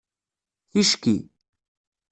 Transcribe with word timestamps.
Ticki 0.73 1.15